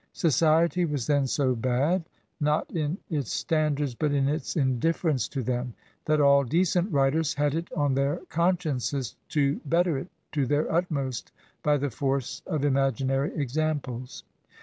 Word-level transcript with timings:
Society 0.13 0.83
was 0.83 1.05
then 1.05 1.27
so 1.27 1.53
bad, 1.53 2.03
not 2.39 2.71
in 2.71 2.97
its 3.11 3.31
standards, 3.31 3.93
but 3.93 4.11
in 4.11 4.27
its 4.27 4.55
indifference 4.57 5.27
to 5.27 5.43
them, 5.43 5.75
that 6.05 6.19
all 6.19 6.43
decent 6.43 6.91
writers 6.91 7.35
had 7.35 7.53
it 7.53 7.71
on 7.73 7.93
their 7.93 8.15
consciences 8.27 9.15
to 9.29 9.57
better 9.63 9.99
it 9.99 10.07
to 10.31 10.47
their 10.47 10.71
utmost 10.73 11.31
by 11.61 11.77
the 11.77 11.91
force 11.91 12.41
of 12.47 12.65
imaginary 12.65 13.31
examples. 13.35 14.23